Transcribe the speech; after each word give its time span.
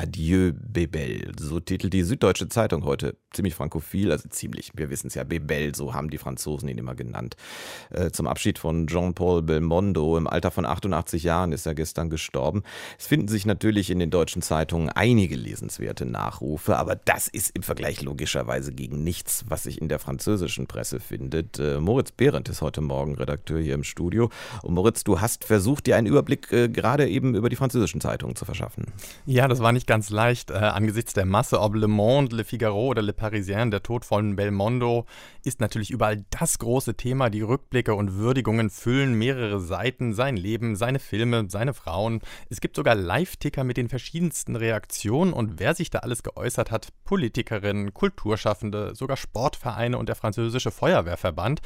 Adieu 0.00 0.52
Bebel, 0.54 1.32
so 1.38 1.60
titelt 1.60 1.92
die 1.92 2.04
Süddeutsche 2.04 2.48
Zeitung 2.48 2.84
heute. 2.84 3.18
Ziemlich 3.32 3.54
frankophil, 3.54 4.10
also 4.10 4.30
ziemlich, 4.30 4.72
wir 4.74 4.88
wissen 4.88 5.08
es 5.08 5.14
ja, 5.14 5.24
Bebel, 5.24 5.74
so 5.74 5.92
haben 5.92 6.08
die 6.08 6.16
Franzosen 6.16 6.70
ihn 6.70 6.78
immer 6.78 6.94
genannt. 6.94 7.36
Äh, 7.90 8.10
zum 8.10 8.26
Abschied 8.26 8.58
von 8.58 8.86
Jean-Paul 8.86 9.42
Belmondo 9.42 10.16
im 10.16 10.26
Alter 10.26 10.50
von 10.50 10.64
88 10.64 11.22
Jahren 11.22 11.52
ist 11.52 11.66
er 11.66 11.74
gestern 11.74 12.08
gestorben. 12.08 12.62
Es 12.98 13.06
finden 13.06 13.28
sich 13.28 13.44
natürlich 13.44 13.90
in 13.90 13.98
den 13.98 14.10
deutschen 14.10 14.40
Zeitungen 14.40 14.88
einige 14.88 15.36
lesenswerte 15.36 16.06
Nachrufe, 16.06 16.78
aber 16.78 16.96
das 16.96 17.28
ist 17.28 17.54
im 17.54 17.62
Vergleich 17.62 18.00
logischerweise 18.00 18.72
gegen 18.72 19.04
nichts, 19.04 19.44
was 19.48 19.64
sich 19.64 19.82
in 19.82 19.90
der 19.90 19.98
französischen 19.98 20.66
Presse 20.66 20.98
findet. 20.98 21.58
Äh, 21.58 21.78
Moritz 21.78 22.10
Behrendt 22.10 22.48
ist 22.48 22.62
heute 22.62 22.80
Morgen 22.80 23.16
Redakteur 23.16 23.60
hier 23.60 23.74
im 23.74 23.84
Studio. 23.84 24.30
Und 24.62 24.72
Moritz, 24.72 25.04
du 25.04 25.20
hast 25.20 25.44
versucht, 25.44 25.86
dir 25.86 25.96
einen 25.96 26.06
Überblick 26.06 26.50
äh, 26.52 26.70
gerade 26.70 27.06
eben 27.06 27.34
über 27.34 27.50
die 27.50 27.56
französischen 27.56 28.00
Zeitungen 28.00 28.34
zu 28.34 28.46
verschaffen. 28.46 28.86
Ja, 29.26 29.46
das 29.46 29.60
war 29.60 29.72
nicht 29.72 29.89
ganz 29.90 30.10
leicht 30.10 30.52
äh, 30.52 30.54
angesichts 30.54 31.14
der 31.14 31.26
Masse, 31.26 31.60
ob 31.60 31.74
Le 31.74 31.88
Monde, 31.88 32.36
Le 32.36 32.44
Figaro 32.44 32.86
oder 32.86 33.02
Le 33.02 33.12
Parisien, 33.12 33.72
der 33.72 33.82
Tod 33.82 34.04
von 34.04 34.36
Belmondo 34.36 35.04
ist 35.44 35.58
natürlich 35.58 35.90
überall 35.90 36.24
das 36.30 36.60
große 36.60 36.94
Thema. 36.94 37.28
Die 37.28 37.40
Rückblicke 37.42 37.96
und 37.96 38.14
Würdigungen 38.14 38.70
füllen 38.70 39.14
mehrere 39.14 39.58
Seiten, 39.58 40.12
sein 40.12 40.36
Leben, 40.36 40.76
seine 40.76 41.00
Filme, 41.00 41.46
seine 41.48 41.74
Frauen. 41.74 42.20
Es 42.50 42.60
gibt 42.60 42.76
sogar 42.76 42.94
Live-Ticker 42.94 43.64
mit 43.64 43.78
den 43.78 43.88
verschiedensten 43.88 44.54
Reaktionen 44.54 45.32
und 45.32 45.58
wer 45.58 45.74
sich 45.74 45.90
da 45.90 45.98
alles 45.98 46.22
geäußert 46.22 46.70
hat, 46.70 46.90
Politikerinnen, 47.02 47.92
Kulturschaffende, 47.92 48.94
sogar 48.94 49.16
Sportvereine 49.16 49.98
und 49.98 50.08
der 50.08 50.14
französische 50.14 50.70
Feuerwehrverband. 50.70 51.62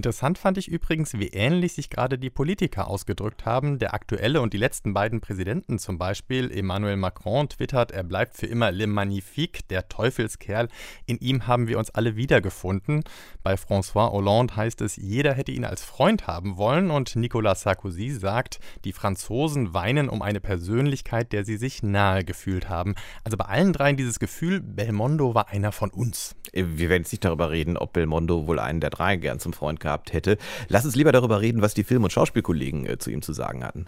Interessant 0.00 0.38
fand 0.38 0.56
ich 0.56 0.68
übrigens, 0.68 1.12
wie 1.18 1.26
ähnlich 1.26 1.74
sich 1.74 1.90
gerade 1.90 2.16
die 2.16 2.30
Politiker 2.30 2.86
ausgedrückt 2.86 3.44
haben. 3.44 3.78
Der 3.78 3.92
aktuelle 3.92 4.40
und 4.40 4.54
die 4.54 4.56
letzten 4.56 4.94
beiden 4.94 5.20
Präsidenten 5.20 5.78
zum 5.78 5.98
Beispiel, 5.98 6.50
Emmanuel 6.50 6.96
Macron, 6.96 7.50
twittert, 7.50 7.92
er 7.92 8.02
bleibt 8.02 8.34
für 8.34 8.46
immer 8.46 8.72
Le 8.72 8.86
Magnifique, 8.86 9.68
der 9.68 9.90
Teufelskerl. 9.90 10.68
In 11.04 11.18
ihm 11.18 11.46
haben 11.46 11.68
wir 11.68 11.78
uns 11.78 11.90
alle 11.90 12.16
wiedergefunden. 12.16 13.04
Bei 13.42 13.56
François 13.56 14.10
Hollande 14.10 14.56
heißt 14.56 14.80
es, 14.80 14.96
jeder 14.96 15.34
hätte 15.34 15.52
ihn 15.52 15.66
als 15.66 15.84
Freund 15.84 16.26
haben 16.26 16.56
wollen. 16.56 16.90
Und 16.90 17.14
Nicolas 17.14 17.60
Sarkozy 17.60 18.08
sagt, 18.08 18.58
die 18.84 18.94
Franzosen 18.94 19.74
weinen 19.74 20.08
um 20.08 20.22
eine 20.22 20.40
Persönlichkeit, 20.40 21.34
der 21.34 21.44
sie 21.44 21.58
sich 21.58 21.82
nahe 21.82 22.24
gefühlt 22.24 22.70
haben. 22.70 22.94
Also 23.22 23.36
bei 23.36 23.44
allen 23.44 23.74
dreien 23.74 23.98
dieses 23.98 24.18
Gefühl, 24.18 24.62
Belmondo 24.62 25.34
war 25.34 25.50
einer 25.50 25.72
von 25.72 25.90
uns. 25.90 26.36
Wir 26.54 26.88
werden 26.88 27.02
jetzt 27.02 27.12
nicht 27.12 27.24
darüber 27.24 27.50
reden, 27.50 27.76
ob 27.76 27.92
Belmondo 27.92 28.46
wohl 28.46 28.58
einen 28.58 28.80
der 28.80 28.88
drei 28.88 29.16
gern 29.16 29.38
zum 29.40 29.52
Freund 29.52 29.78
gehabt 29.90 30.12
hätte. 30.12 30.38
Lass 30.68 30.84
uns 30.84 30.94
lieber 30.94 31.12
darüber 31.12 31.40
reden, 31.40 31.62
was 31.62 31.74
die 31.74 31.84
Film- 31.84 32.04
und 32.04 32.12
Schauspielkollegen 32.12 32.86
äh, 32.86 32.98
zu 32.98 33.10
ihm 33.10 33.22
zu 33.22 33.32
sagen 33.32 33.64
hatten. 33.64 33.86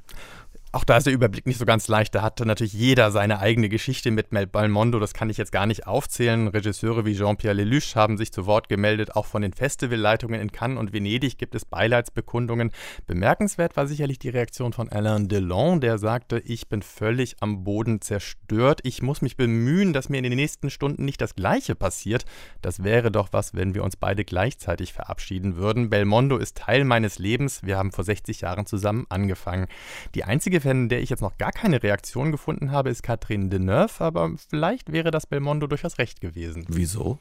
Auch 0.74 0.84
da 0.84 0.96
ist 0.96 1.04
der 1.04 1.12
Überblick 1.12 1.46
nicht 1.46 1.58
so 1.58 1.66
ganz 1.66 1.86
leicht. 1.86 2.14
Da 2.14 2.22
hatte 2.22 2.46
natürlich 2.46 2.72
jeder 2.72 3.10
seine 3.10 3.40
eigene 3.40 3.68
Geschichte 3.68 4.10
mit 4.10 4.32
Mel 4.32 4.46
Balmondo. 4.46 4.98
Das 4.98 5.12
kann 5.12 5.28
ich 5.28 5.36
jetzt 5.36 5.52
gar 5.52 5.66
nicht 5.66 5.86
aufzählen. 5.86 6.48
Regisseure 6.48 7.04
wie 7.04 7.14
Jean-Pierre 7.14 7.52
Lelouch 7.54 7.94
haben 7.94 8.16
sich 8.16 8.32
zu 8.32 8.46
Wort 8.46 8.70
gemeldet. 8.70 9.14
Auch 9.14 9.26
von 9.26 9.42
den 9.42 9.52
Festivalleitungen 9.52 10.40
in 10.40 10.50
Cannes 10.50 10.78
und 10.78 10.94
Venedig 10.94 11.36
gibt 11.36 11.54
es 11.54 11.66
Beileidsbekundungen. 11.66 12.72
Bemerkenswert 13.06 13.76
war 13.76 13.86
sicherlich 13.86 14.18
die 14.18 14.30
Reaktion 14.30 14.72
von 14.72 14.88
Alain 14.88 15.28
Delon, 15.28 15.82
der 15.82 15.98
sagte, 15.98 16.38
ich 16.38 16.70
bin 16.70 16.80
völlig 16.80 17.36
am 17.40 17.64
Boden 17.64 18.00
zerstört. 18.00 18.80
Ich 18.82 19.02
muss 19.02 19.20
mich 19.20 19.36
bemühen, 19.36 19.92
dass 19.92 20.08
mir 20.08 20.16
in 20.16 20.24
den 20.24 20.36
nächsten 20.36 20.70
Stunden 20.70 21.04
nicht 21.04 21.20
das 21.20 21.34
Gleiche 21.34 21.74
passiert. 21.74 22.24
Das 22.62 22.82
wäre 22.82 23.10
doch 23.10 23.28
was, 23.32 23.54
wenn 23.54 23.74
wir 23.74 23.84
uns 23.84 23.96
beide 23.96 24.24
gleichzeitig 24.24 24.94
verabschieden 24.94 25.56
würden. 25.56 25.90
Belmondo 25.90 26.38
ist 26.38 26.56
Teil 26.56 26.84
meines 26.84 27.18
Lebens. 27.18 27.62
Wir 27.62 27.76
haben 27.76 27.92
vor 27.92 28.04
60 28.04 28.40
Jahren 28.40 28.64
zusammen 28.64 29.04
angefangen. 29.10 29.66
Die 30.14 30.24
einzige 30.24 30.61
von 30.62 30.88
der 30.88 31.00
ich 31.00 31.10
jetzt 31.10 31.20
noch 31.20 31.36
gar 31.38 31.52
keine 31.52 31.82
Reaktion 31.82 32.32
gefunden 32.32 32.70
habe, 32.70 32.91
ist 32.91 33.02
Catherine 33.02 33.48
Deneuve, 33.48 34.00
aber 34.00 34.30
vielleicht 34.50 34.92
wäre 34.92 35.10
das 35.10 35.27
Belmondo 35.27 35.66
durchaus 35.66 35.98
recht 35.98 36.20
gewesen. 36.20 36.64
Wieso? 36.68 37.18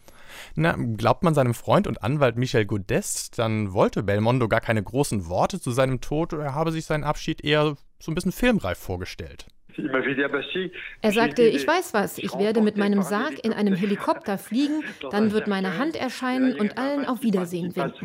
Na, 0.56 0.76
glaubt 0.98 1.24
man 1.24 1.34
seinem 1.34 1.54
Freund 1.54 1.88
und 1.88 2.04
Anwalt 2.04 2.38
Michel 2.38 2.66
Godest, 2.66 3.38
dann 3.40 3.74
wollte 3.74 4.04
Belmondo 4.04 4.48
gar 4.48 4.62
keine 4.62 4.82
großen 4.82 5.28
Worte 5.28 5.60
zu 5.60 5.72
seinem 5.72 6.02
Tod, 6.02 6.34
er 6.34 6.56
habe 6.56 6.72
sich 6.72 6.86
seinen 6.86 7.04
Abschied 7.04 7.44
eher 7.44 7.76
so 8.00 8.12
ein 8.12 8.16
bisschen 8.16 8.32
filmreif 8.32 8.78
vorgestellt. 8.78 9.48
Er 11.02 11.12
sagte, 11.12 11.44
ich 11.44 11.66
weiß 11.66 11.94
was, 11.94 12.18
ich 12.18 12.38
werde 12.38 12.62
mit 12.62 12.78
meinem 12.78 13.02
Sarg 13.02 13.44
in 13.44 13.54
einem 13.54 13.74
Helikopter 13.74 14.38
fliegen, 14.38 14.84
dann 15.12 15.32
wird 15.32 15.48
meine 15.48 15.78
Hand 15.78 15.96
erscheinen 15.96 16.60
und 16.60 16.78
allen 16.78 17.06
auf 17.06 17.24
Wiedersehen 17.24 17.76
winken. 17.76 18.02